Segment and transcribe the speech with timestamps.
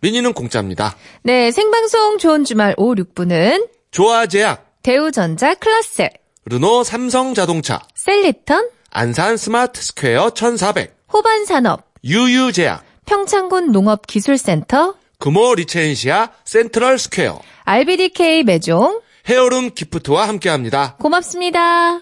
[0.00, 0.96] 미니는 공짜입니다.
[1.22, 6.08] 네, 생방송 좋은 주말 오후 6부는 조아제약, 대우전자 클라스,
[6.46, 17.40] 르노 삼성자동차, 셀리턴, 안산 스마트 스퀘어 1400, 호반산업, 유유제약, 평창군 농업기술센터, 금호 리첸시아 센트럴 스퀘어,
[17.64, 20.96] RBDK 매종, 헤어룸 기프트와 함께합니다.
[20.98, 22.00] 고맙습니다.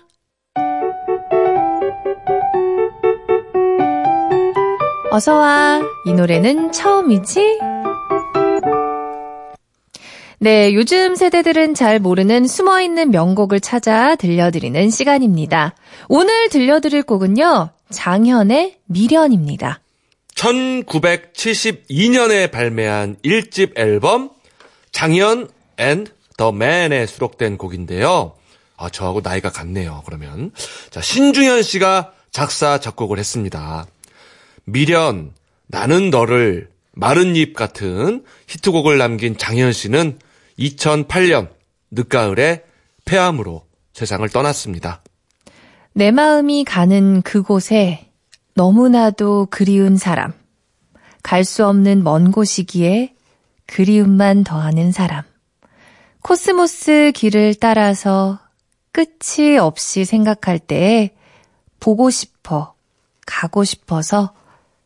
[5.10, 5.80] 어서와.
[6.04, 7.58] 이 노래는 처음이지?
[10.40, 15.74] 네, 요즘 세대들은 잘 모르는 숨어있는 명곡을 찾아 들려드리는 시간입니다.
[16.08, 19.80] 오늘 들려드릴 곡은요, 장현의 미련입니다.
[20.36, 24.30] 1972년에 발매한 1집 앨범
[24.92, 28.34] 장현 앤더 맨에 수록된 곡인데요.
[28.76, 30.52] 아, 저하고 나이가 같네요, 그러면.
[30.90, 33.88] 자, 신중현 씨가 작사, 작곡을 했습니다.
[34.66, 35.32] 미련,
[35.66, 40.20] 나는 너를, 마른 잎 같은 히트곡을 남긴 장현 씨는
[40.58, 41.50] 2008년
[41.90, 42.64] 늦가을에
[43.04, 45.02] 폐암으로 세상을 떠났습니다.
[45.92, 48.10] 내 마음이 가는 그곳에
[48.54, 50.32] 너무나도 그리운 사람.
[51.22, 53.14] 갈 수 없는 먼 곳이기에
[53.66, 55.24] 그리움만 더하는 사람.
[56.22, 58.40] 코스모스 길을 따라서
[58.92, 61.14] 끝이 없이 생각할 때에
[61.80, 62.74] 보고 싶어,
[63.26, 64.32] 가고 싶어서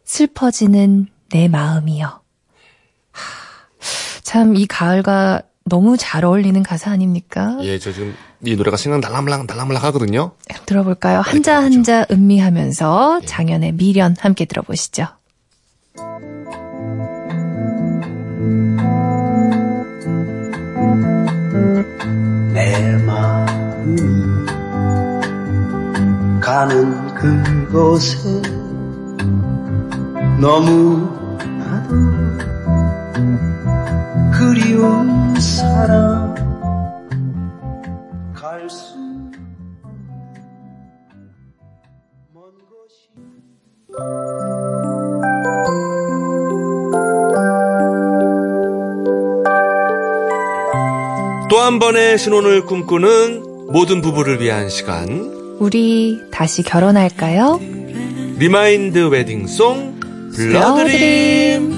[0.04, 2.20] 슬퍼지는 내 마음이여.
[4.22, 7.56] 참, 이 가을과 너무 잘 어울리는 가사 아닙니까?
[7.62, 8.14] 예, 저 지금
[8.44, 10.32] 이 노래가 생각 날랑말랑 날랑말랑 하거든요.
[10.66, 11.20] 들어볼까요?
[11.20, 15.06] 한자 한자 음미하면서 장현의 미련 함께 들어보시죠.
[22.52, 23.96] 내 마음이
[26.40, 28.42] 가는 그곳에
[30.40, 31.94] 너무나도
[34.32, 36.34] 그리운 사람
[38.34, 38.96] 갈수
[42.32, 43.08] 먼 곳이
[51.50, 55.32] 또 한 번의 신혼을 꿈꾸는 모든 부부를 위한 시간.
[55.58, 57.60] 우리 다시 결혼할까요?
[58.38, 60.00] remind wedding song
[60.34, 61.72] 불러드림.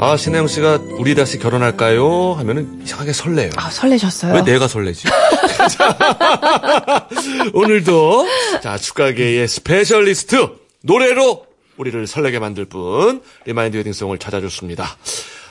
[0.00, 2.34] 아, 신아영 씨가 우리 다시 결혼할까요?
[2.34, 3.50] 하면은 이상하게 설레요.
[3.56, 4.34] 아, 설레셨어요?
[4.34, 5.08] 왜 내가 설레지?
[7.52, 8.26] 오늘도
[8.62, 10.48] 자 축가계의 specialist
[10.82, 11.46] 노래로
[11.78, 14.96] 우리를 설레게 만들 분 remind wedding song을 찾아줬습니다.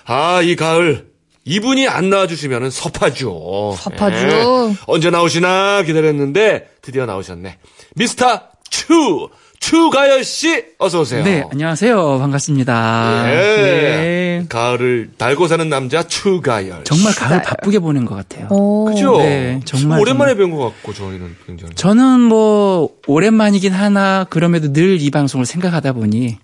[0.06, 1.08] 아 이 가을
[1.44, 3.76] 이분이 안 나와주시면은 섭하죠.
[3.78, 4.70] 섭하죠.
[4.72, 4.76] 예.
[4.88, 7.58] 언제 나오시나 기다렸는데 드디어 나오셨네.
[7.96, 9.28] 미스터 추
[9.60, 11.24] 추가열 씨 어서 오세요.
[11.24, 12.20] 네, 안녕하세요.
[12.20, 13.24] 반갑습니다.
[13.28, 13.34] 예.
[13.36, 14.46] 네.
[14.48, 16.84] 가을을 달고 사는 남자 추가열.
[16.84, 17.20] 정말 씨.
[17.20, 18.48] 가을 바쁘게 보낸 것 같아요.
[18.52, 18.86] 오.
[18.86, 19.18] 그죠?
[19.18, 21.74] 네, 정말, 오랜만에 뵌것 같고 저희는 굉장히.
[21.76, 26.38] 저는 뭐 오랜만이긴 하나 그럼에도 늘 이 방송을 생각하다 보니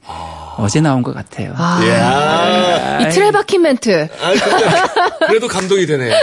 [0.57, 1.53] 어제 나온 것 같아요.
[1.55, 3.07] 아, 이야.
[3.07, 4.07] 이 틀에 박힌 멘트.
[4.21, 6.13] 아, 근데 그래도 감동이 되네요.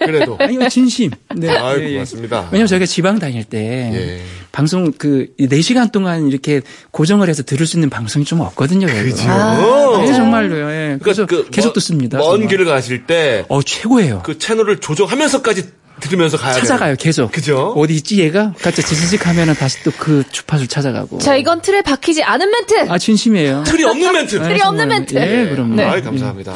[0.00, 0.36] 그래도.
[0.40, 1.10] 아니요, 진심.
[1.34, 1.56] 네.
[1.56, 1.92] 아유, 예, 예.
[1.94, 2.48] 고맙습니다.
[2.50, 4.22] 왜냐면 저희가 지방 다닐 때 예.
[4.52, 6.60] 방송 그 4시간 동안 이렇게
[6.90, 8.86] 고정을 해서 들을 수 있는 방송이 좀 없거든요.
[8.86, 9.28] 그죠.
[9.28, 10.70] 아, 네, 정말로요.
[10.70, 10.98] 예.
[11.02, 12.18] 그래서 그러니까 그 계속 먼- 듣습니다.
[12.18, 12.48] 먼 정말.
[12.48, 14.22] 길을 가실 때그 어, 최고예요.
[14.38, 15.64] 채널을 조정하면서까지
[16.00, 16.96] 들으면서 가야 찾아가요, 돼요.
[16.98, 17.32] 계속.
[17.32, 17.72] 그죠?
[17.76, 18.52] 어디 있지, 얘가?
[18.60, 21.18] 같이 지지직 하면은 다시 또 그 주파수를 찾아가고.
[21.18, 22.90] 자, 이건 틀에 박히지 않은 멘트.
[22.90, 23.64] 아, 진심이에요.
[23.64, 24.36] 틀이 없는 멘트.
[24.36, 24.88] 네, 틀이 없는.
[24.88, 25.14] 멘트.
[25.16, 25.74] 예, 그럼요.
[25.74, 25.84] 네.
[25.84, 26.54] 아이, 감사합니다.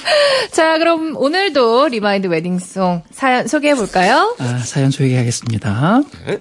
[0.50, 4.34] 자, 그럼 오늘도 remind wedding song 사연 소개해 볼까요?
[4.38, 6.02] 아, 사연 소개하겠습니다.
[6.26, 6.38] 네.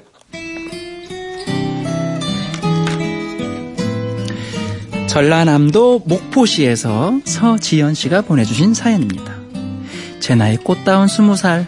[5.07, 9.35] 전라남도 목포시에서 서지연 씨가 보내주신 사연입니다.
[10.19, 11.65] 제 나이 꽃다운 스무 살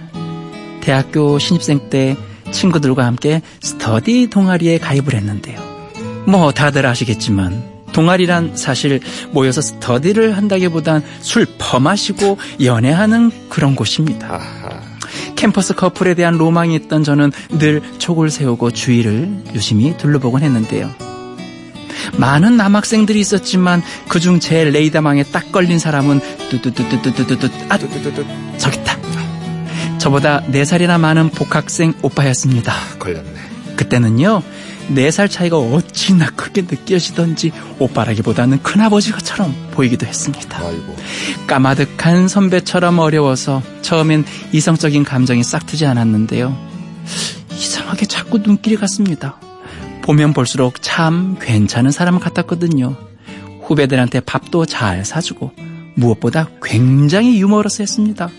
[0.81, 2.17] 대학교 신입생 때
[2.51, 5.59] 친구들과 함께 스터디 동아리에 가입을 했는데요.
[6.25, 8.99] 뭐 다들 아시겠지만 동아리란 사실
[9.31, 14.39] 모여서 스터디를 한다기보단 술 퍼마시고 연애하는 그런 곳입니다.
[15.35, 20.89] 캠퍼스 커플에 대한 로망이 있던 저는 늘 촉을 세우고 주위를 유심히 둘러보곤 했는데요.
[22.17, 27.77] 많은 남학생들이 있었지만 그중 제일 레이더망에 딱 걸린 사람은 뚜뚜뚜뚜뚜뚜뚜 아
[28.57, 28.98] 저기 있다.
[29.99, 32.73] 저보다 4살이나 많은 복학생 오빠였습니다.
[32.99, 33.33] 걸렸네.
[33.75, 34.41] 그때는요,
[34.89, 40.59] 4살 차이가 어찌나 크게 느껴지던지 오빠라기보다는 큰아버지처럼 보이기도 했습니다.
[40.59, 40.95] 아이고.
[41.47, 46.57] 까마득한 선배처럼 어려워서 처음엔 이성적인 감정이 싹 트지 않았는데요.
[47.51, 49.39] 이상하게 자꾸 눈길이 갔습니다.
[50.01, 52.95] 보면 볼수록 참 괜찮은 사람 같았거든요.
[53.63, 55.51] 후배들한테 밥도 잘 사주고
[55.95, 58.29] 무엇보다 굉장히 유머러스했습니다.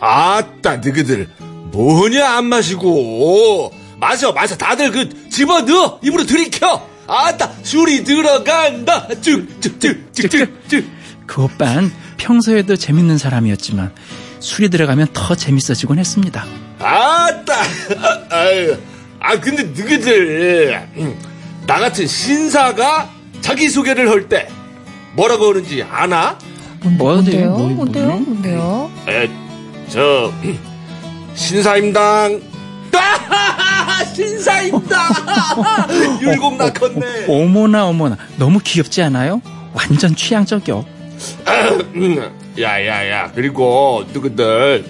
[0.00, 1.28] 아따, 너희들
[1.72, 10.84] 뭐냐 안 마시고 마셔 마셔 다들 그 집어넣어 입으로 들이켜 아따 술이 들어간다 쭉쭉쭉쭉쭉쭉
[11.26, 13.92] 그 오빤 평소에도 재밌는 사람이었지만
[14.40, 16.44] 술이 들어가면 더 재밌어지곤 했습니다.
[16.78, 17.54] 아따
[18.34, 18.76] 아유,
[19.20, 21.14] 아 근데 너희들 음,
[21.66, 23.10] 나 같은 신사가
[23.42, 24.48] 자기소개를 할 때
[25.14, 26.38] 뭐라고 하는지 아나?
[26.82, 27.50] 뭔데요?
[27.50, 28.06] 뭐, 뭔데요?
[28.06, 28.20] 뭐요?
[28.20, 28.90] 뭔데요?
[29.90, 30.32] 에, 저
[31.34, 32.40] 신사임당
[34.14, 35.00] 신사임당
[36.22, 39.40] 율곡 낳겠네 어머나 어머나 너무 귀엽지 않아요?
[39.72, 40.84] 완전 취향 저격.
[41.94, 44.84] 음, 야야야 그리고 너희들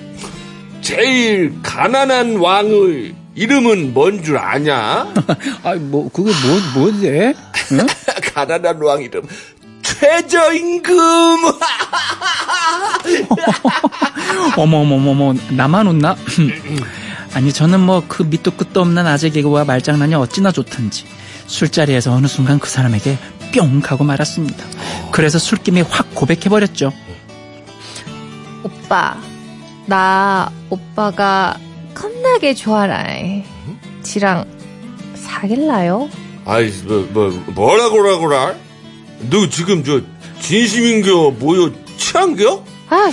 [0.81, 5.13] 제일 가난한 왕의 이름은 뭔 줄 아냐?
[5.63, 7.35] 아뭐 그게 뭐 뭔데?
[7.73, 7.87] 응?
[8.35, 9.23] 가난한 왕 이름
[10.01, 10.97] 최저임금
[14.57, 16.17] 어머 어머 어머 어머 나만 웃나?
[17.35, 21.05] 아니 저는 뭐 그 밑도 끝도 없는 아재 개그와 말장난이 어찌나 좋던지
[21.47, 23.19] 술자리에서 어느 순간 그 사람에게
[23.53, 24.65] 뿅 하고 말았습니다.
[25.13, 26.93] 그래서 술김에 확 고백해버렸죠.
[28.63, 29.17] 오빠,
[29.87, 31.59] 나 오빠가
[31.95, 33.05] 겁나게 좋아라.
[34.03, 34.45] 지랑
[35.15, 36.09] 사귈라요?
[36.47, 38.55] 아이 뭐, 뭐 뭐라고라고라?
[39.29, 40.01] 너 지금 저
[40.41, 42.65] 진심인겨 뭐여 취한겨?
[42.89, 43.11] 아,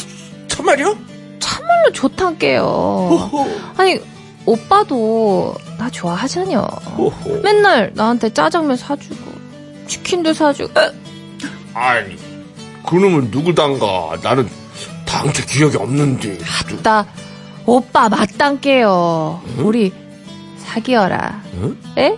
[0.47, 0.95] 참말이야?
[1.39, 3.29] 참말로 좋단게요.
[3.77, 3.99] 아니,
[4.45, 6.61] 오빠도 나 좋아하잖여.
[6.97, 9.15] 호호 맨날 나한테 짜장면 사주고,
[9.87, 10.73] 치킨도 사주고.
[11.73, 12.15] 아니
[12.87, 14.47] 그놈은 누구단가 나는
[15.05, 16.39] 당최 기억이 없는데
[16.81, 17.05] 나
[17.65, 19.41] 오빠 맞단게요.
[19.59, 19.91] 우리
[20.57, 21.43] 사귀어라.
[21.55, 21.77] 응?
[21.97, 22.17] 에?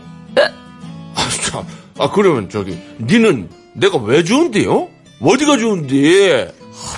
[1.16, 1.66] 아, 참.
[1.98, 4.90] 아 그러면 저기 니는 내가 왜 좋은데요?
[5.22, 6.54] 어디가 좋은데?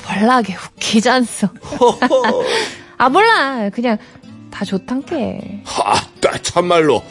[0.06, 1.48] 벌나게 웃기잖소.
[1.80, 2.44] 허허.
[2.98, 3.70] 아 몰라.
[3.70, 3.98] 그냥
[4.52, 5.64] 다 좋단게.
[5.66, 7.04] 아따 참말로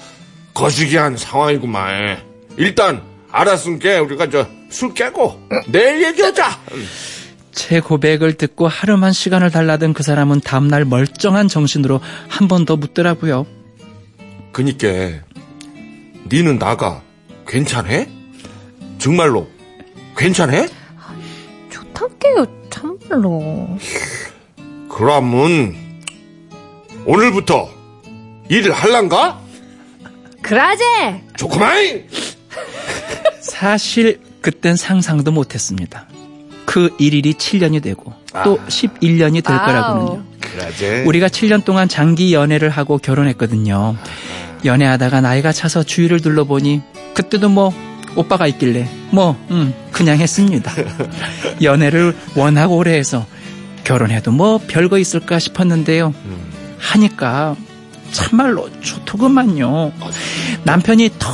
[0.55, 2.19] 거시기한 상황이구만.
[2.57, 6.61] 일단 알았으니까 우리가 저 술 깨고 내일 얘기하자.
[7.51, 13.47] 제 고백을 듣고 하루만 시간을 달라던 그 사람은 다음날 멀쩡한 정신으로 한 번 더 묻더라고요.
[14.53, 14.87] 그니까
[16.33, 17.03] 니는 나가
[17.49, 18.09] 괜찮해?
[19.01, 19.49] 정말로
[20.17, 20.69] 괜찮해?
[21.71, 22.47] 좋단게요.
[22.69, 23.79] 참말로.
[24.89, 25.75] 그러면
[27.07, 27.71] 오늘부터
[28.49, 29.41] 일을 할란가?
[30.43, 30.85] 그라제.
[31.37, 32.05] 좋구만.
[33.41, 36.07] 사실 그땐 상상도 못했습니다.
[36.67, 38.13] 그 일일이 7년이 되고
[38.45, 38.67] 또 아.
[38.69, 39.67] 11년이 될 와우.
[39.67, 40.25] 거라고는요.
[40.41, 41.05] 그러지.
[41.07, 43.97] 우리가 7년 동안 장기 연애를 하고 결혼했거든요.
[44.65, 46.83] 연애하다가 나이가 차서 주위를 둘러보니
[47.15, 47.73] 그때도 뭐
[48.17, 50.73] 오빠가 있길래 뭐 음, 그냥 했습니다.
[51.63, 53.27] 연애를 워낙 오래 해서
[53.85, 56.15] 결혼해도 뭐 별거 있을까 싶었는데요.
[56.25, 56.51] 음.
[56.79, 57.57] 하니까
[58.13, 59.93] 참말로 좋더구만요.
[60.65, 61.29] 남편이 더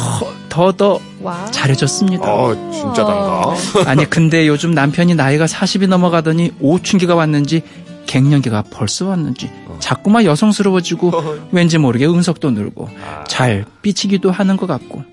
[0.49, 1.45] 더더 와.
[1.51, 2.25] 잘해줬습니다.
[2.25, 3.55] 어 진짜단가.
[3.87, 7.63] 아니 근데 요즘 남편이 나이가 40이 넘어가더니 오춘기가 왔는지
[8.07, 11.13] 갱년기가 벌써 왔는지 자꾸만 여성스러워지고
[11.53, 12.89] 왠지 모르게 음석도 늘고
[13.27, 15.05] 잘 삐치기도 하는 것 같고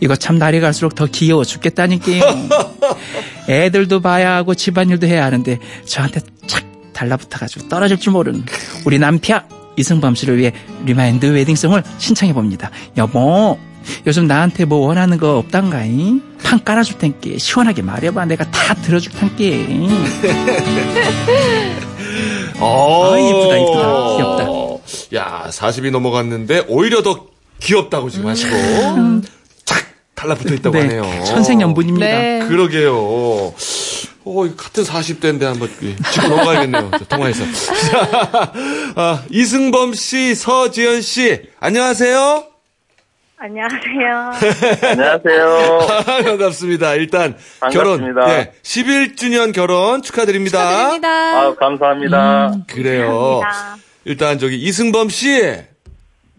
[0.00, 2.22] 이거 참 날이 갈수록 더 귀여워 죽겠다니까요.
[3.48, 8.44] 애들도 봐야 하고 집안일도 해야 하는데 저한테 착 달라붙어가지고 떨어질 줄 모르는
[8.84, 9.42] 우리 남편
[9.76, 10.52] 이승범 씨를 위해
[10.84, 12.70] remind wedding song을 신청해 봅니다.
[12.96, 13.58] 여보
[14.06, 16.20] 요즘 나한테 뭐 원하는 거 없단가이?
[16.42, 19.66] 판 깔아줄 텐께 시원하게 말해봐 내가 다 들어줄 텐께
[22.60, 23.12] 어.
[23.14, 24.16] 아, 이쁘다, 이쁘다.
[24.16, 24.48] 귀엽다.
[25.14, 27.26] 야, 40이 넘어갔는데 오히려 더
[27.60, 29.22] 귀엽다고 지금 하시고 착
[30.18, 31.24] 달라붙어 있다고 네, 하네요.
[31.24, 32.06] 천생연분입니다.
[32.06, 32.44] 네.
[32.48, 32.92] 그러게요.
[32.96, 33.54] 어,
[34.56, 36.90] 같은 40대인데 한번 예, 짚고 넘어가야겠네요.
[36.98, 37.44] 저 통화에서.
[37.44, 38.52] 자,
[38.96, 42.44] 아, 이승범 씨, 서지연 씨, 안녕하세요.
[43.38, 44.32] 안녕하세요.
[44.90, 45.78] 안녕하세요.
[46.26, 46.94] 반갑습니다.
[46.94, 47.36] 일단
[47.72, 48.38] 결혼 반갑습니다.
[48.40, 50.58] 예, 11주년 결혼 축하드립니다.
[50.58, 51.08] 축하드립니다.
[51.08, 52.52] 아, 감사합니다.
[52.66, 53.40] 그래요.
[53.44, 53.88] 감사합니다.
[54.04, 55.54] 일단 저기 이승범 씨,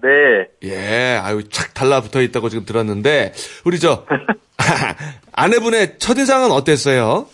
[0.01, 0.47] 네.
[0.63, 3.33] 예, 아유, 착 달라붙어 있다고 지금 들었는데,
[3.65, 4.05] 우리 저,
[5.33, 7.27] 아내분의 첫인상은 어땠어요?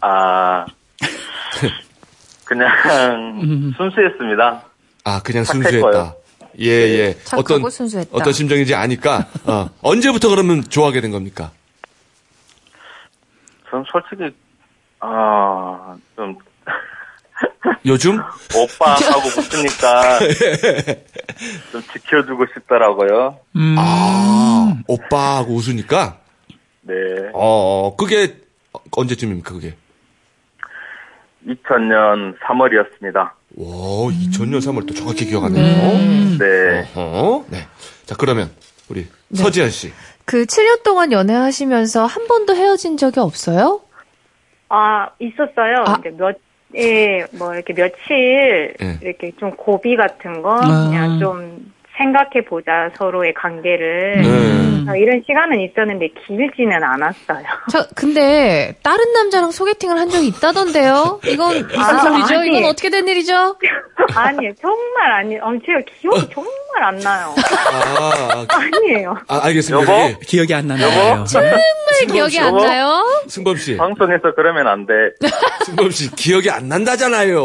[0.00, 0.66] 아,
[2.44, 2.70] 그냥
[3.76, 4.62] 순수했습니다.
[5.04, 5.44] 아, 그냥.
[5.44, 6.14] 순수했다.
[6.60, 7.18] 예, 예.
[7.24, 8.10] 착하고 어떤, 순수했다.
[8.12, 11.50] 어떤 심정인지 아니까, 어, 언제부터 그러면 좋아하게 된 겁니까?
[13.70, 14.34] 전 솔직히,
[15.00, 16.36] 아, 좀,
[17.86, 18.18] 요즘?
[18.54, 20.18] 오빠하고 붙으니까
[21.72, 23.38] 좀 지켜주고 싶더라고요.
[23.56, 23.76] 음.
[23.78, 26.18] 아, 오빠하고 웃으니까?
[26.82, 26.94] 네.
[27.34, 28.36] 어, 그게,
[28.92, 29.74] 언제쯤입니까, 그게?
[31.46, 33.16] 2000년 3월이었습니다.
[33.16, 36.38] 와, 2000년 3월 또 정확히 기억하네요.
[36.38, 36.88] 네.
[36.94, 37.66] 어허, 네.
[38.06, 38.50] 자, 그러면,
[38.88, 39.92] 우리, 서지현 씨.
[40.24, 43.80] 그 7년 동안 연애하시면서 한 번도 헤어진 적이 없어요?
[44.68, 45.84] 아, 있었어요.
[45.86, 45.96] 아.
[46.00, 46.36] 이제 몇,
[46.76, 48.98] 예, 뭐, 이렇게 며칠, 예.
[49.00, 50.88] 이렇게 좀 고비 같은 거, 아.
[50.88, 54.22] 그냥 좀 생각해보자, 서로의 관계를.
[54.22, 54.90] 네.
[54.90, 57.44] 어, 이런 시간은 있었는데 길지는 않았어요.
[57.70, 61.20] 저 근데 다른 남자랑 소개팅을 한 적이 있다던데요?
[61.26, 62.38] 이건 무슨 아, 소리죠?
[62.38, 62.48] 아니.
[62.48, 63.58] 이건 어떻게 된 일이죠?
[64.14, 64.52] 아니에요.
[64.60, 66.52] 정말 아니, 어, 제가 기억이 정말
[66.84, 67.34] 안 나요.
[67.36, 69.18] 아, 아니에요.
[69.28, 69.82] 아, 알겠습니다.
[69.82, 70.04] 여보?
[70.04, 71.10] 여기 기억이 안 나나요?
[71.16, 71.24] 여보?
[71.24, 71.60] 정말
[72.10, 72.56] 기억이 안?
[72.56, 73.04] 나요?
[73.26, 73.76] 승범 씨.
[73.76, 74.92] 방송에서 그러면 안 돼.
[75.66, 77.38] 승범 씨, 기억이 안 난다잖아요.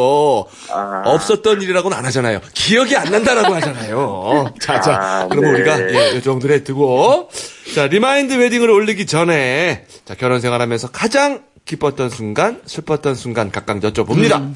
[0.72, 2.40] 아, 없었던 일이라고는 안 하잖아요.
[2.54, 4.43] 기억이 안 난다라고 하잖아요.
[4.62, 5.60] 자, 자, 아, 그러면 네.
[5.60, 7.30] 우리가 예, 이 정도로 해두고
[7.76, 14.54] 자, remind wedding을 올리기 전에 자, 결혼 생활하면서 가장 기뻤던 순간, 슬펐던 순간 각각 여쭤봅니다.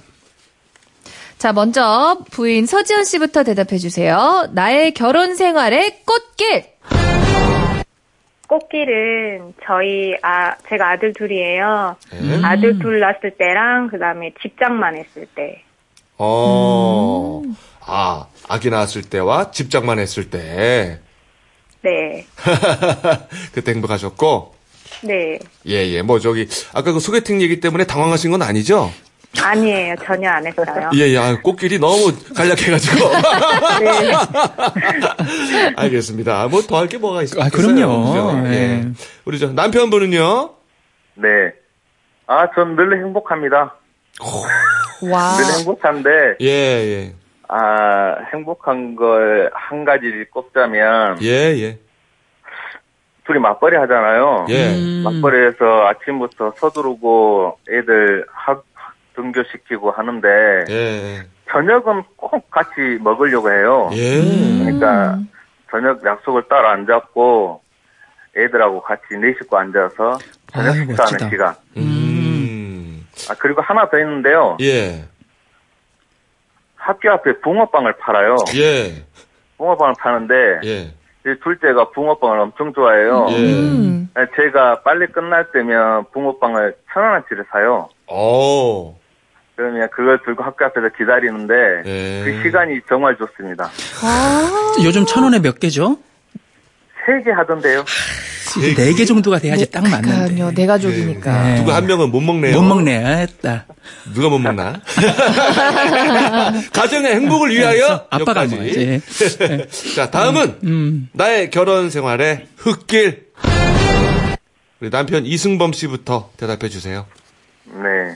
[1.37, 4.47] 자, 먼저 부인 서지연 씨부터 대답해 주세요.
[4.53, 6.65] 나의 결혼 생활의 꽃길.
[8.47, 11.97] 꽃길은 저희, 아, 제가 아들 둘이에요.
[12.11, 12.39] 네.
[12.43, 15.63] 아들 둘 낳았을 때랑, 그 다음에 집장만 했을 때.
[16.17, 17.43] 어,
[17.87, 20.99] 아, 아기 낳았을 때와 집장만 했을 때
[21.81, 22.25] 네.
[23.53, 24.53] 그때 행복하셨고,
[25.03, 25.39] 네.
[25.67, 28.91] 예, 예, 뭐 저기 아까 그 소개팅 얘기 때문에 당황하신 건 아니죠?
[29.41, 29.95] 아니에요.
[30.03, 30.89] 전혀 안 했어요.
[30.95, 33.09] 예, 예, 아, 꽃길이 너무 간략해가지고.
[33.81, 34.11] 네.
[35.75, 36.47] 알겠습니다.
[36.47, 37.47] 뭐 더 할 게 뭐가 있을까요?
[37.47, 38.05] 아, 그럼요.
[38.11, 38.47] 그죠?
[38.47, 38.53] 예.
[38.53, 38.85] 예.
[39.25, 40.49] 우리 저 남편분은요?
[41.15, 41.27] 네.
[42.25, 43.75] 아, 전 늘 행복합니다.
[45.11, 45.37] 와.
[45.37, 46.09] 늘 행복한데,
[46.41, 47.13] 예, 예.
[47.49, 51.27] 아, 행복한 걸 한 가지를 꼽자면, 예,
[51.61, 51.79] 예.
[53.25, 54.45] 둘이 맞벌이 하잖아요.
[54.49, 54.75] 예.
[54.75, 55.03] 음.
[55.03, 58.63] 맞벌이에서 아침부터 서두르고 애들 학,
[59.15, 60.27] 등교시키고 하는데,
[60.69, 61.21] 예.
[61.51, 63.89] 저녁은 꼭 같이 먹으려고 해요.
[63.93, 64.21] 예.
[64.63, 65.19] 그러니까,
[65.71, 67.61] 저녁 약속을 따로 안 잡고,
[68.37, 70.17] 애들하고 같이 네 식구 앉아서
[70.53, 71.29] 저녁 아유, 식사하는 멋지다.
[71.29, 71.55] 시간.
[71.77, 73.07] 음.
[73.29, 74.57] 아, 그리고 하나 더 있는데요.
[74.61, 75.03] 예.
[76.87, 78.35] 학교 앞에 붕어빵을 팔아요.
[78.55, 79.03] 예.
[79.57, 80.93] 붕어빵을 파는데, 예.
[81.29, 83.27] 이 둘째가 붕어빵을 엄청 좋아해요.
[83.31, 83.35] 예.
[83.35, 84.09] 음.
[84.35, 87.89] 제가 빨리 끝날 때면 붕어빵을 천 원어치를 사요.
[88.09, 88.95] 오.
[89.57, 91.53] 그러면 그걸 들고 학교 앞에서 기다리는데
[91.85, 92.23] 예.
[92.23, 93.65] 그 시간이 정말 좋습니다.
[94.03, 94.73] 아.
[94.83, 95.97] 요즘 천 원에 몇 개죠?
[97.05, 97.83] 세 개 하던데요.
[98.75, 100.07] 네 개 정도가 돼야지 딱 맞는데.
[100.35, 100.51] 그러니까요.
[100.53, 101.43] 내 가족이니까.
[101.43, 101.55] 네.
[101.57, 102.55] 누구 한 명은 못 먹네요.
[102.61, 103.03] 못 먹네.
[103.05, 103.65] 아, 했다.
[104.13, 104.81] 누가 못 먹나?
[106.73, 108.45] 가정의 행복을 위하여 아빠가.
[108.45, 109.01] 먹어야지.
[109.95, 111.09] 자, 다음은 음.
[111.13, 113.27] 나의 결혼 생활의 흙길.
[114.79, 117.05] 우리 남편 이승범 씨부터 대답해 주세요.
[117.65, 118.15] 네.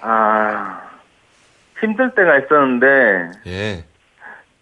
[0.00, 0.80] 아
[1.80, 2.86] 힘들 때가 있었는데
[3.46, 3.84] 예.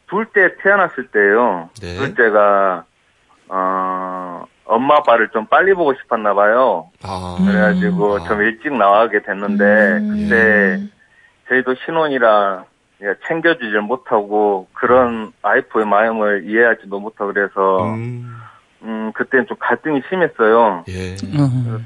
[0.09, 1.71] 둘째 태어났을 때요.
[1.81, 1.97] 네.
[1.97, 2.85] 둘째가
[3.49, 6.91] 어 엄마 아빠를 좀 빨리 보고 싶었나 봐요.
[7.03, 7.37] 아.
[7.45, 8.25] 그래가지고 아.
[8.25, 10.81] 좀 일찍 나가게 됐는데 그때
[11.49, 12.65] 저희도 신혼이라
[13.03, 18.37] 예, 챙겨주질 못하고 그런 와이프의 마음을 이해하지도 못하고 그래서 음.
[18.83, 20.85] 음 그때는 좀 갈등이 심했어요.
[20.89, 21.15] 예.
[21.39, 21.79] 어.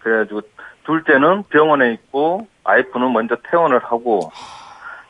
[0.00, 0.40] 그래가지고
[0.84, 4.30] 둘째는 병원에 있고 와이프는 먼저 퇴원을 하고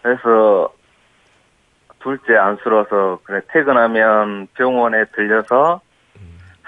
[0.02, 0.71] 그래서
[2.00, 5.80] 둘째 안쓰러워서 그래 퇴근하면 병원에 들려서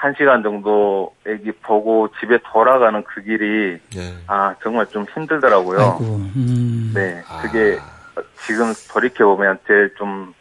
[0.00, 4.14] 한 시간 정도 애기 보고 집에 돌아가는 그 길이 예.
[4.26, 5.78] 아 정말 좀 힘들더라고요.
[5.78, 6.04] 아이고.
[6.36, 6.92] 음.
[6.94, 7.78] 네, 그게
[8.46, 10.32] 지금 돌이켜 보면 제일 좀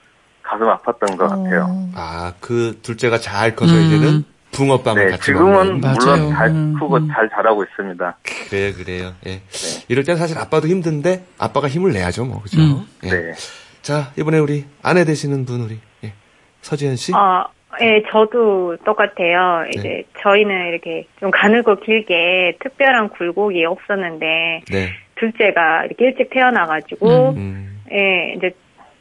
[0.43, 1.67] 가슴 아팠던 것 같아요.
[1.69, 1.91] 어.
[1.93, 3.81] 아, 그 둘째가 잘 커서 음.
[3.81, 4.23] 이제는
[4.53, 5.81] 붕어빵을 네, 같이 지금은 먹는.
[5.81, 5.95] 맞아요.
[5.99, 7.07] 물론 잘 음, 크고 음.
[7.11, 8.17] 잘 자라고 있습니다.
[8.49, 9.13] 그래요, 그래요.
[9.25, 9.41] 예.
[9.41, 9.85] 네.
[9.89, 12.41] 이럴 땐 사실 아빠도 힘든데 아빠가 힘을 내야죠, 뭐.
[12.41, 12.61] 그죠?
[12.61, 12.87] 음.
[13.03, 13.09] 예.
[13.09, 13.33] 네.
[13.81, 16.13] 자, 이번에 우리 아내 되시는 분 우리 예.
[16.61, 17.13] 서지현 씨.
[17.13, 17.45] 어,
[17.81, 19.63] 예, 저도 똑같아요.
[19.63, 19.69] 네.
[19.75, 24.89] 이제 저희는 이렇게 좀 가늘고 길게 특별한 굴곡이 없었는데 네.
[25.15, 27.81] 둘째가 이렇게 일찍 태어나가지고 음.
[27.91, 28.51] 예, 이제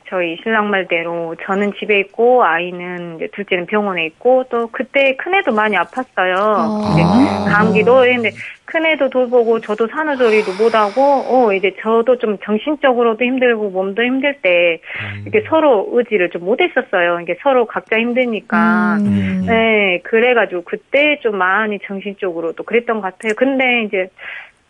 [0.08, 5.76] 저희 신랑 말대로 저는 집에 있고 아이는 이제 둘째는 병원에 있고 또 그때 큰애도 많이
[5.76, 6.36] 아팠어요.
[6.38, 6.92] 어.
[6.92, 7.44] 이제 아.
[7.48, 8.30] 감기도 근데
[8.64, 14.80] 큰애도 돌보고 저도 산후조리도 못하고 어 이제 저도 좀 정신적으로도 힘들고 몸도 힘들 때
[15.22, 17.20] 이렇게 서로 의지를 좀 못했었어요.
[17.20, 18.98] 이게 서로 각자 힘드니까.
[19.00, 19.44] 음.
[19.46, 23.32] 네, 그래가지고 그때 좀 많이 정신적으로도 그랬던 것 같아요.
[23.36, 24.08] 근데 이제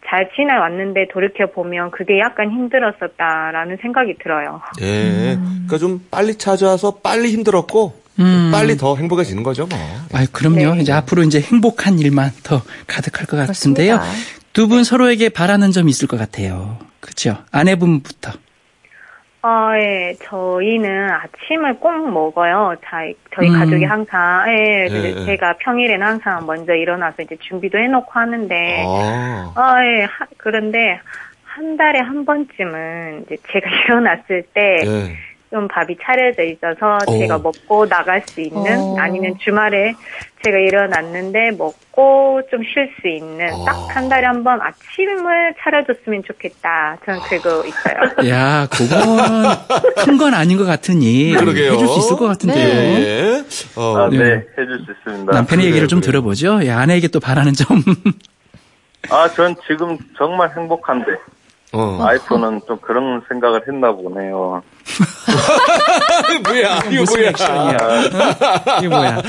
[0.08, 4.60] 잘 지나왔는데 돌이켜 보면 그게 약간 힘들었었다라는 생각이 들어요.
[4.80, 5.36] 예.
[5.40, 8.50] 그러니까 좀 빨리 찾아와서 빨리 힘들었고 음.
[8.52, 9.78] 빨리 더 행복해지는 거죠, 뭐.
[10.14, 10.74] 아유, 그럼요.
[10.76, 10.80] 네.
[10.80, 14.00] 이제 앞으로 이제 행복한 일만 더 가득할 것 같은데요.
[14.52, 16.78] 두 분 서로에게 바라는 점이 있을 것 같아요.
[17.00, 17.36] 그렇죠?
[17.52, 18.32] 아내분부터.
[19.40, 22.74] 어, 예, 저희는 아침을 꼭 먹어요.
[22.84, 23.02] 자,
[23.34, 23.58] 저희 음.
[23.58, 25.24] 가족이 항상, 예, 예, 예.
[25.26, 29.52] 제가 평일에는 항상 먼저 일어나서 이제 준비도 해놓고 하는데, 아.
[29.56, 30.98] 어, 예, 하- 그런데
[31.44, 35.16] 한 달에 한 번쯤은 이제 제가 일어났을 때, 예.
[35.50, 37.18] 좀 밥이 차려져 있어서 오.
[37.18, 38.96] 제가 먹고 나갈 수 있는 어.
[38.98, 39.94] 아니면 주말에
[40.44, 43.64] 제가 일어났는데 먹고 좀 쉴 수 있는 어.
[43.64, 46.98] 딱한 달에 한 번 아침을 차려줬으면 좋겠다.
[47.04, 47.96] 저는 그거 있어요.
[48.30, 49.50] 야, 그거는
[50.04, 51.72] 큰건 아닌 것 같으니 그러게요.
[51.72, 52.66] 해줄 수 있을 것 같은데요.
[52.66, 53.00] 네.
[53.00, 53.44] 예.
[53.76, 54.34] 어, 아, 네, 네.
[54.58, 55.32] 해줄 수 있습니다.
[55.32, 56.12] 남편의 얘기를 좀 그래요.
[56.12, 56.60] 들어보죠.
[56.62, 57.82] 예, 아내에게 또 바라는 점.
[59.10, 61.06] 아, 전 지금 정말 행복한데,
[61.72, 61.98] 어.
[62.00, 64.62] 와이프는 좀 그런 생각을 했나 보네요.
[66.44, 67.28] 뭐야, 이거 무슨 뭐야.
[67.30, 67.76] 액션이야.
[67.76, 68.78] 어?
[68.78, 69.22] 이게 뭐야.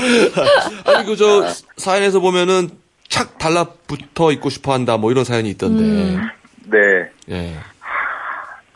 [0.86, 2.70] 아니, 그, 저, 사연에서 보면은
[3.08, 5.82] 착 달라붙어 있고 싶어 한다, 뭐 이런 사연이 있던데.
[5.82, 6.28] 음.
[6.64, 7.56] 네, 예.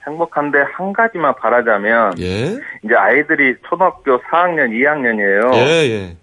[0.07, 2.59] 행복한데 한 가지만 바라자면, 예.
[2.85, 5.55] 이제 아이들이 초등학교 4학년, 2학년이에요.
[5.55, 6.17] 예, 예.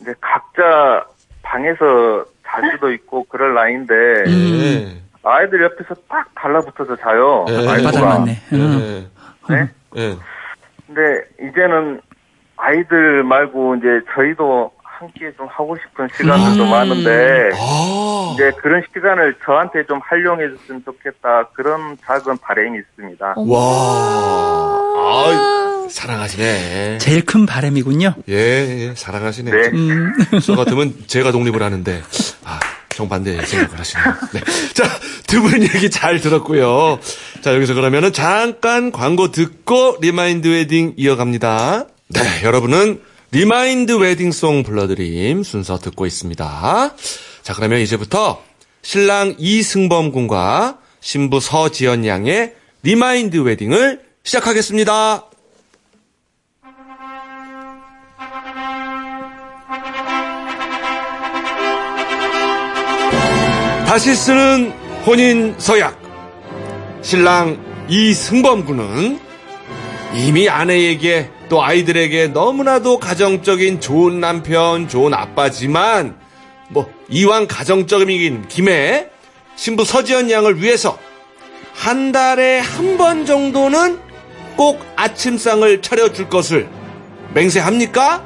[0.00, 1.04] 이제 각자
[1.42, 3.94] 방에서 잘 수도 있고 그럴 나이인데,
[4.28, 5.05] 예.
[5.26, 7.44] 아이들 옆에서 딱 달라붙어서 자요.
[7.48, 7.66] 예.
[7.66, 8.18] 바닥 아이가.
[8.18, 8.38] 맞네.
[8.52, 9.08] 응.
[9.50, 9.54] 예.
[9.54, 9.68] 네?
[9.96, 10.16] 예.
[10.86, 11.00] 근데
[11.40, 12.00] 이제는
[12.56, 16.70] 아이들 말고 이제 저희도 함께 좀 하고 싶은 시간들도 음.
[16.70, 18.30] 많은데 아.
[18.34, 23.34] 이제 그런 시간을 저한테 좀 활용해 줬으면 좋겠다 그런 작은 바람이 있습니다.
[23.36, 24.76] 와.
[24.98, 26.98] 아, 사랑하시네.
[26.98, 28.14] 제일 큰 바람이군요.
[28.28, 29.50] 예, 예, 사랑하시네.
[29.50, 29.68] 네.
[29.74, 30.12] 음.
[30.42, 32.00] 저 같으면 제가 독립을 하는데,
[32.44, 32.58] 아,
[32.96, 34.06] 정반대 생각을 하시네요.
[34.32, 34.40] 네.
[34.74, 34.84] 자,
[35.26, 36.98] 두 분 얘기 잘 들었고요.
[37.42, 41.86] 자, 여기서 그러면은 잠깐 광고 듣고 remind wedding 이어갑니다.
[42.08, 43.00] 네, 여러분은
[43.32, 46.94] remind wedding song 불러드림 순서 듣고 있습니다.
[47.42, 48.42] 자, 그러면 이제부터
[48.82, 55.25] 신랑 이승범 군과 신부 서지연 양의 remind wedding을 시작하겠습니다.
[63.96, 64.74] 다시 쓰는
[65.06, 65.98] 혼인 서약.
[67.00, 69.18] 신랑 이승범 군은
[70.14, 76.14] 이미 아내에게 또 아이들에게 너무나도 가정적인 좋은 남편, 좋은 아빠지만
[76.68, 79.08] 뭐 이왕 가정적인 김에
[79.54, 80.98] 신부 서지연 양을 위해서
[81.72, 83.98] 한 달에 한 번 정도는
[84.56, 86.68] 꼭 아침상을 차려줄 것을
[87.32, 88.22] 맹세합니까?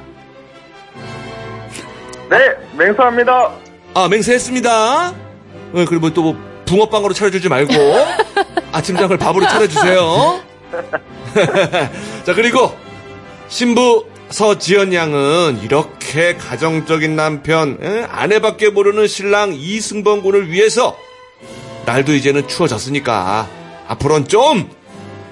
[2.28, 2.38] 네,
[2.76, 3.52] 맹세합니다.
[3.94, 5.29] 아, 맹세했습니다.
[5.72, 7.74] 어, 그리고 또 뭐 붕어빵으로 차려주지 말고
[8.70, 10.40] 아침장을 밥으로 차려주세요.
[12.24, 12.72] 자, 그리고
[13.48, 18.04] 신부 서지연 양은 이렇게 가정적인 남편, 에?
[18.08, 20.96] 아내밖에 모르는 신랑 이승범 군을 위해서
[21.86, 23.48] 날도 이제는 추워졌으니까
[23.88, 24.70] 앞으로는 좀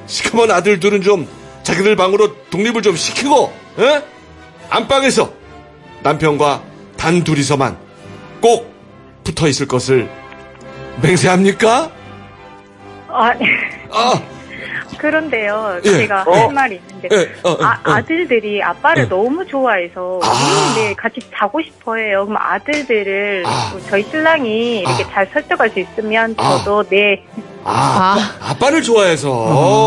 [0.07, 1.29] 시커먼 아들들은 좀
[1.62, 4.03] 자기들 방으로 독립을 좀 시키고 에?
[4.70, 5.33] 안방에서
[6.03, 6.64] 남편과
[6.96, 7.79] 단 둘이서만
[8.40, 8.74] 꼭
[9.22, 10.18] 붙어 있을 것을
[11.03, 11.91] 맹세합니까?
[13.09, 13.33] 아,
[13.91, 14.23] 아,
[14.99, 15.91] 그런데요, 예.
[15.91, 16.33] 제가 어?
[16.33, 17.93] 할 말이 있는데, 예, 어, 어, 아, 어.
[17.93, 19.09] 아들들이 아빠를 예.
[19.09, 20.29] 너무 좋아해서, 아.
[20.29, 22.25] 우리는 네, 같이 자고 싶어 해요.
[22.27, 23.75] 그럼 아들들을, 아.
[23.89, 25.11] 저희 신랑이 이렇게 아.
[25.11, 26.59] 잘 설득할 수 있으면, 아.
[26.59, 27.25] 저도 네,
[27.65, 29.29] 아, 아빠를 좋아해서.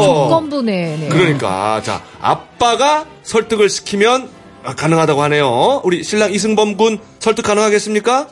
[0.04, 0.98] 조건부네.
[1.00, 1.10] 네.
[1.10, 4.30] 그러니까 자 아빠가 설득을 시키면
[4.64, 5.82] 아, 가능하다고 하네요.
[5.84, 8.28] 우리 신랑 이승범 군 설득 가능하겠습니까?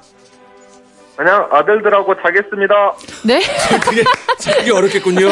[1.19, 2.93] 그냥 아들들하고 자겠습니다.
[3.25, 3.41] 네?
[3.84, 4.03] 그게
[4.38, 5.27] 설득이 어렵겠군요.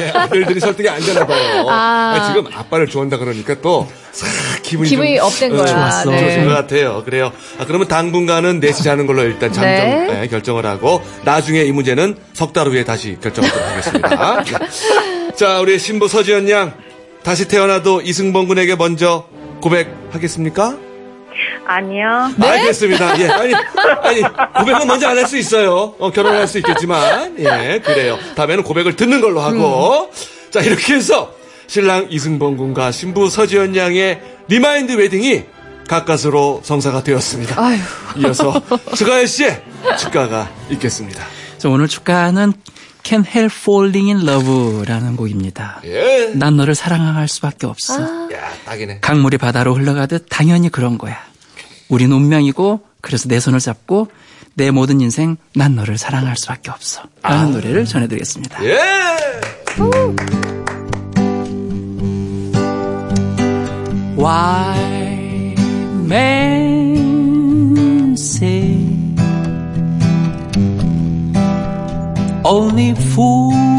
[0.00, 1.66] 예, 아들들이 설득이 안 되나 봐요.
[1.68, 2.16] 아.
[2.16, 4.26] 아, 지금 아빠를 좋아한다 그러니까 또 싹
[4.62, 5.66] 기분이 기분이 좀, 업된 어, 거야.
[5.66, 6.10] 좋았어.
[6.10, 6.20] 네.
[6.20, 7.04] 좋으신 것 같아요.
[7.04, 7.32] 그래요.
[7.58, 10.22] 아, 그러면 당분간은 넷이 자는 걸로 일단 잠정 네.
[10.22, 14.42] 예, 결정을 하고 나중에 이 문제는 석 달 후에 다시 결정하도록 하겠습니다.
[14.42, 15.32] 네.
[15.36, 16.72] 자, 우리 신부 서지연 양
[17.24, 19.26] 다시 태어나도 이승범 군에게 먼저
[19.60, 20.85] 고백하겠습니까?
[21.66, 22.30] 아니요.
[22.36, 22.48] 네?
[22.48, 23.18] 알겠습니다.
[23.20, 24.22] 예, 아니, 아니,
[24.58, 25.94] 고백은 먼저 안 할 수 있어요.
[25.98, 28.18] 어, 결혼을 할 수 있겠지만, 예, 그래요.
[28.36, 30.10] 다음에는 고백을 듣는 걸로 하고,
[30.50, 31.32] 자, 이렇게 해서
[31.66, 35.44] 신랑 이승범 군과 신부 서지연 양의 remind wedding이
[35.88, 37.60] 가까스로 성사가 되었습니다.
[37.60, 37.78] 아유.
[38.18, 38.60] 이어서
[38.94, 39.62] 추가열 씨의
[39.98, 41.24] 축가가 있겠습니다.
[41.58, 42.52] 자, 오늘 축가는
[43.02, 45.80] Can't Help Falling in Love라는 곡입니다.
[45.84, 46.32] 예.
[46.34, 48.02] 난 너를 사랑할 수밖에 없어.
[48.32, 48.98] 야, 딱이네.
[49.00, 51.16] 강물이 바다로 흘러가듯 당연히 그런 거야.
[51.88, 54.08] 우린 운명이고 그래서 내 손을 잡고
[54.54, 57.02] 내 모든 인생 난 너를 사랑할 수밖에 없어.
[57.22, 58.64] 라는 노래를 전해드리겠습니다.
[58.64, 58.78] 예.
[64.16, 65.54] Why
[66.08, 66.56] men
[68.16, 68.78] say
[72.42, 73.76] only fools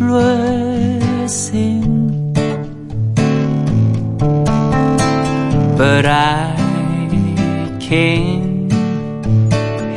[0.00, 0.59] listen,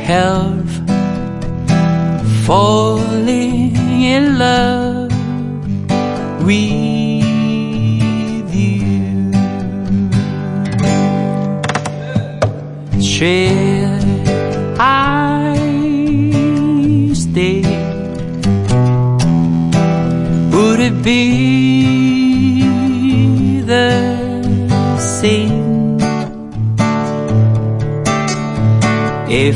[0.04, 0.68] help
[2.44, 3.74] falling
[4.14, 5.10] in love
[6.44, 7.24] with
[8.54, 9.32] you.
[13.00, 14.04] Shall
[14.78, 15.56] I
[17.14, 17.62] stay?
[20.52, 21.63] Would it be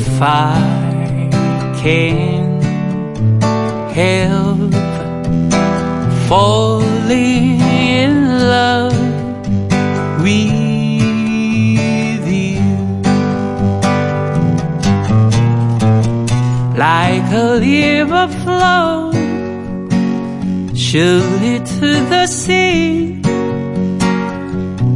[0.01, 0.55] if I
[1.81, 2.61] can
[3.91, 4.73] help
[6.27, 7.59] falling
[7.95, 8.13] in
[8.55, 8.99] love
[10.23, 10.57] with
[12.45, 12.69] you.
[16.85, 19.11] Like a river flow
[20.75, 23.21] surely to the sea.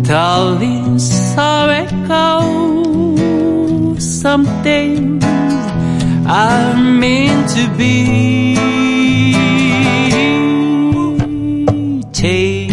[0.04, 2.84] Darling so it goes
[4.24, 4.46] some
[6.36, 8.56] are meant to be.
[12.12, 12.72] Take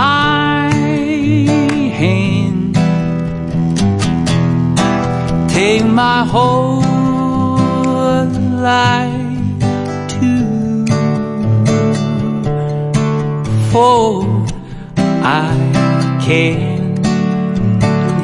[0.00, 0.70] my
[2.00, 2.74] hand.
[5.50, 6.80] Take my whole
[8.70, 9.60] life
[10.14, 10.86] too
[13.70, 14.24] for
[15.22, 15.52] I
[16.24, 17.06] can't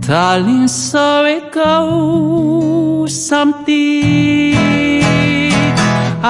[0.00, 3.12] Darling, so it goes.
[3.14, 4.56] Something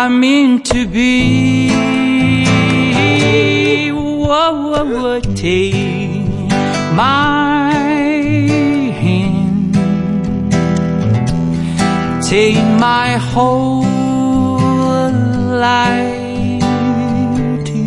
[0.03, 1.71] I mean to be.
[3.90, 6.29] Whoa, whoa, whoa, take
[6.93, 7.73] my
[9.03, 9.75] hand.
[12.23, 13.89] Take my whole
[15.61, 16.64] life
[17.68, 17.85] too.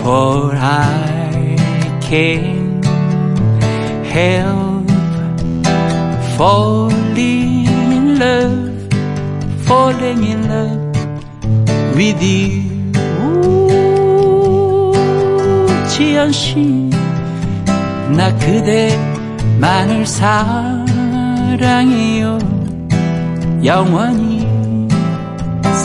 [0.00, 1.56] For I
[2.00, 2.84] can't
[4.06, 4.88] help
[6.36, 7.66] falling
[7.98, 8.78] in love,
[9.66, 10.94] falling in love
[11.96, 12.62] with you.
[15.88, 16.90] 지연 씨,
[18.16, 21.24] 나 그대만을 사랑해요.
[23.64, 24.33] 영원히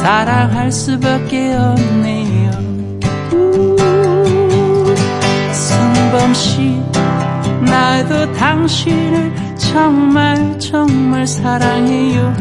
[0.01, 2.51] 사랑할 수밖에 없네요.
[5.51, 6.81] 승범 씨,
[7.65, 12.33] 나도 당신을 정말 정말 사랑해요.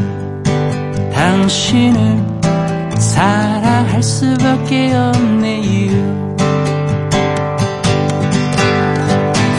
[1.13, 2.23] 당신을
[2.97, 6.29] 사랑할 수밖에 없네요.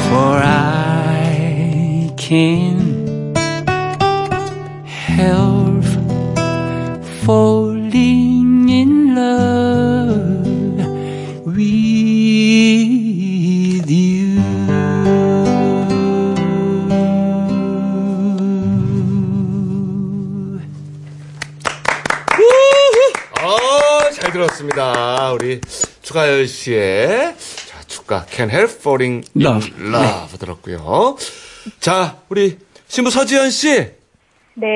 [0.08, 3.34] For I can
[4.86, 5.84] help
[7.90, 10.46] falling in love
[11.46, 11.90] with
[13.90, 14.40] you.
[23.42, 25.32] 어, 잘 들었습니다.
[25.32, 25.60] 우리
[26.02, 29.70] 추가열 씨의 자, 축가 Can't Help Falling in Love.
[29.80, 31.16] Love 들었고요.
[31.80, 33.68] 자, 우리 신부 서지현 씨.
[34.54, 34.68] 네.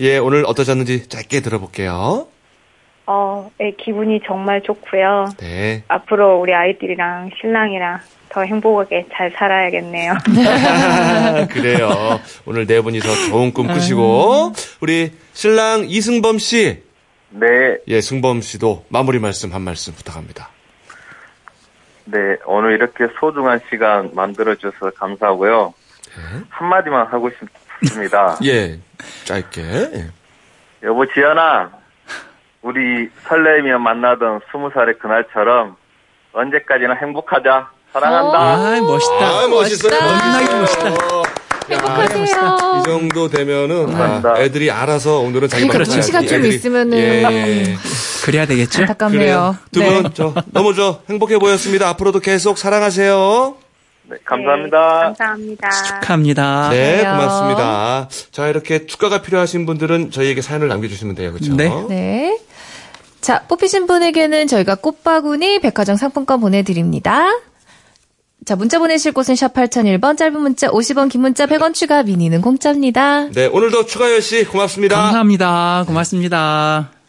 [0.00, 2.26] 예, 오늘 어떠셨는지 짧게 들어볼게요.
[3.12, 5.30] 어, 예, 기분이 정말 좋고요.
[5.38, 5.82] 네.
[5.88, 10.14] 앞으로 우리 아이들이랑 신랑이랑 더 행복하게 잘 살아야겠네요.
[11.50, 11.90] 그래요.
[12.46, 16.84] 오늘 네 분이서 좋은 꿈 꾸시고 우리 신랑 이승범 씨.
[17.30, 20.48] 네, 예, 승범 씨도 마무리 말씀 한 말씀 부탁합니다.
[22.04, 25.74] 네, 오늘 이렇게 소중한 시간 만들어 주셔서 감사하고요.
[26.48, 27.28] 한마디만 하고
[27.80, 28.38] 싶습니다.
[28.46, 28.78] 예,
[29.24, 29.62] 짧게.
[29.62, 30.06] 예.
[30.84, 31.79] 여보 지연아,
[32.62, 35.76] 우리 설레이며 만나던 스무 살의 그날처럼
[36.32, 37.70] 언제까지나 행복하자.
[37.92, 38.38] 사랑한다.
[38.38, 39.26] 아, 멋있다.
[39.26, 39.98] 아, 멋있어요.
[39.98, 40.90] 겁나게 멋있다.
[41.70, 42.26] 행복하세요.
[42.78, 44.34] 이 정도 되면은 아.
[44.38, 46.20] 애들이 알아서 오늘은 자기 그러니까 방송 눈치가.
[46.20, 46.54] 좀 애들이.
[46.54, 47.76] 있으면은 예.
[48.24, 48.82] 그래야 되겠죠?
[48.82, 49.56] 안타깝네요.
[49.72, 50.02] 두 네.
[50.02, 51.88] 분, 저, 너무 저, 행복해 보였습니다.
[51.88, 53.56] 앞으로도 계속 사랑하세요.
[54.10, 54.78] 네, 감사합니다.
[54.78, 55.70] 네, 감사합니다.
[55.70, 56.68] 축하합니다.
[56.70, 57.12] 네, 그래요.
[57.12, 58.08] 고맙습니다.
[58.32, 61.32] 자, 이렇게 축가가 필요하신 분들은 저희에게 사연을 남겨주시면 돼요.
[61.32, 61.54] 그렇죠?
[61.54, 61.70] 네.
[61.88, 62.38] 네.
[63.20, 67.28] 자, 뽑히신 분에게는 저희가 꽃바구니 백화점 상품권 보내드립니다.
[68.46, 73.28] 자, 문자 보내실 곳은 샵 8001번, 짧은 문자 50원, 긴 문자 100원 추가, 미니는 공짜입니다.
[73.28, 74.96] 네, 오늘도 추가열 씨 고맙습니다.
[74.96, 75.84] 감사합니다.
[75.86, 76.99] 고맙습니다.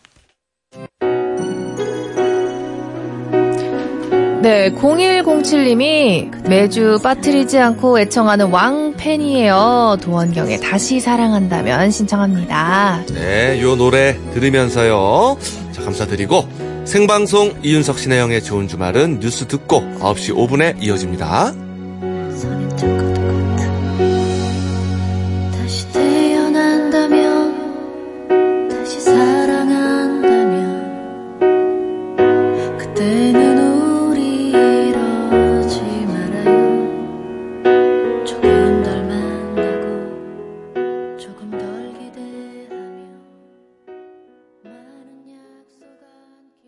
[4.42, 9.98] 네, 0107님이 매주 빠뜨리지 않고 애청하는 왕팬이에요.
[10.02, 13.04] 도원경의 다시 사랑한다면 신청합니다.
[13.14, 15.38] 네, 요 노래 들으면서요.
[15.72, 16.48] 자, 감사드리고
[16.86, 21.54] 생방송 이윤석 신혜영의 좋은 주말은 뉴스 듣고 9시 5분에 이어집니다.